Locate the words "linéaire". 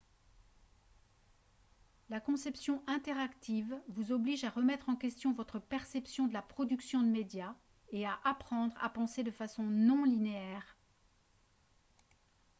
10.03-10.75